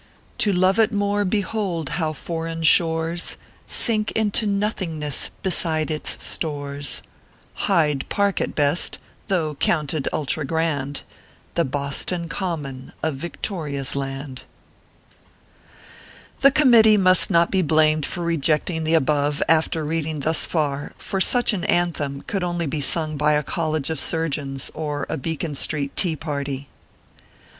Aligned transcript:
To 0.39 0.51
love 0.51 0.79
it 0.79 0.91
more 0.91 1.23
behold 1.23 1.89
how 1.89 2.11
foreign 2.13 2.63
shores 2.63 3.37
Sink 3.67 4.11
into 4.13 4.47
nothingness 4.47 5.29
beside 5.43 5.91
its 5.91 6.25
stores; 6.25 7.03
Hyde 7.69 8.09
Park 8.09 8.41
at 8.41 8.55
best 8.55 8.97
though 9.27 9.53
counted 9.53 10.07
ultra 10.11 10.43
grand 10.43 11.01
The" 11.53 11.65
Boston 11.79 12.29
Common" 12.29 12.93
of 13.03 13.13
Victoria 13.17 13.81
s 13.81 13.95
land 13.95 14.41
The 16.39 16.49
committee 16.49 16.97
must 16.97 17.29
not 17.29 17.51
be 17.51 17.61
blamed 17.61 18.07
for 18.07 18.23
rejecting 18.23 18.83
the 18.85 18.95
above, 18.95 19.43
after 19.47 19.85
reading 19.85 20.21
thus 20.21 20.47
far; 20.47 20.93
for 20.97 21.21
such 21.21 21.53
an" 21.53 21.63
an 21.65 21.91
them" 21.91 22.23
could 22.25 22.43
only 22.43 22.65
be 22.65 22.81
sung 22.81 23.17
by 23.17 23.33
a 23.33 23.43
college 23.43 23.91
of 23.91 23.99
surgeons 23.99 24.71
or 24.73 25.05
a 25.09 25.17
Beacon 25.19 25.53
street 25.53 25.95
tea 25.95 26.15
party. 26.15 26.69